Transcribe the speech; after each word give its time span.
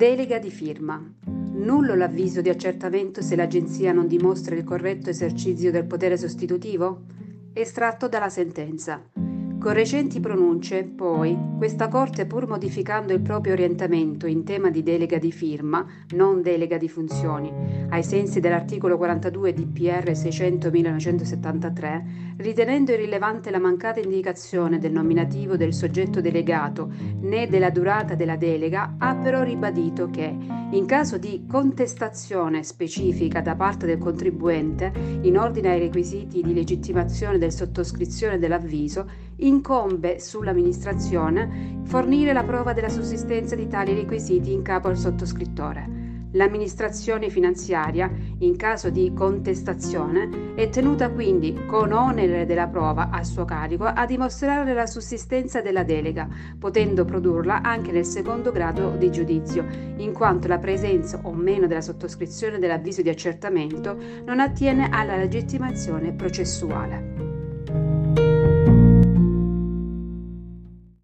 Delega 0.00 0.38
di 0.38 0.50
firma. 0.50 0.98
Nullo 1.26 1.94
l'avviso 1.94 2.40
di 2.40 2.48
accertamento 2.48 3.20
se 3.20 3.36
l'agenzia 3.36 3.92
non 3.92 4.06
dimostra 4.06 4.54
il 4.54 4.64
corretto 4.64 5.10
esercizio 5.10 5.70
del 5.70 5.84
potere 5.84 6.16
sostitutivo? 6.16 7.02
Estratto 7.52 8.08
dalla 8.08 8.30
sentenza. 8.30 9.02
Con 9.60 9.74
recenti 9.74 10.20
pronunce, 10.20 10.84
poi, 10.84 11.36
questa 11.58 11.88
Corte, 11.88 12.24
pur 12.24 12.48
modificando 12.48 13.12
il 13.12 13.20
proprio 13.20 13.52
orientamento 13.52 14.26
in 14.26 14.42
tema 14.42 14.70
di 14.70 14.82
delega 14.82 15.18
di 15.18 15.30
firma, 15.30 15.84
non 16.12 16.40
delega 16.40 16.78
di 16.78 16.88
funzioni, 16.88 17.52
ai 17.90 18.02
sensi 18.02 18.40
dell'articolo 18.40 18.96
42 18.96 19.52
di 19.52 19.66
PR 19.66 20.12
600-1973, 20.12 22.02
ritenendo 22.38 22.92
irrilevante 22.92 23.50
la 23.50 23.58
mancata 23.58 24.00
indicazione 24.00 24.78
del 24.78 24.92
nominativo 24.92 25.58
del 25.58 25.74
soggetto 25.74 26.22
delegato 26.22 26.90
né 27.20 27.46
della 27.46 27.68
durata 27.68 28.14
della 28.14 28.36
delega, 28.36 28.94
ha 28.96 29.14
però 29.16 29.42
ribadito 29.42 30.08
che, 30.08 30.34
in 30.70 30.86
caso 30.86 31.18
di 31.18 31.44
contestazione 31.46 32.62
specifica 32.62 33.42
da 33.42 33.56
parte 33.56 33.84
del 33.84 33.98
contribuente 33.98 34.90
in 35.20 35.36
ordine 35.36 35.72
ai 35.72 35.80
requisiti 35.80 36.40
di 36.40 36.54
legittimazione 36.54 37.36
del 37.36 37.52
sottoscrizione 37.52 38.38
dell'avviso, 38.38 39.28
incombe 39.40 40.18
sull'amministrazione 40.18 41.80
fornire 41.84 42.32
la 42.32 42.44
prova 42.44 42.72
della 42.72 42.88
sussistenza 42.88 43.54
di 43.54 43.66
tali 43.66 43.94
requisiti 43.94 44.52
in 44.52 44.62
capo 44.62 44.88
al 44.88 44.96
sottoscrittore. 44.96 46.00
L'amministrazione 46.34 47.28
finanziaria, 47.28 48.08
in 48.38 48.56
caso 48.56 48.88
di 48.88 49.12
contestazione, 49.12 50.54
è 50.54 50.68
tenuta 50.68 51.10
quindi, 51.10 51.66
con 51.66 51.90
onere 51.90 52.46
della 52.46 52.68
prova 52.68 53.10
a 53.10 53.24
suo 53.24 53.44
carico, 53.44 53.84
a 53.84 54.06
dimostrare 54.06 54.72
la 54.72 54.86
sussistenza 54.86 55.60
della 55.60 55.82
delega, 55.82 56.28
potendo 56.56 57.04
produrla 57.04 57.62
anche 57.62 57.90
nel 57.90 58.04
secondo 58.04 58.52
grado 58.52 58.90
di 58.90 59.10
giudizio, 59.10 59.66
in 59.96 60.12
quanto 60.12 60.46
la 60.46 60.58
presenza 60.58 61.18
o 61.24 61.32
meno 61.32 61.66
della 61.66 61.80
sottoscrizione 61.80 62.60
dell'avviso 62.60 63.02
di 63.02 63.08
accertamento 63.08 63.96
non 64.24 64.38
attiene 64.38 64.88
alla 64.88 65.16
legittimazione 65.16 66.12
processuale. 66.12 67.29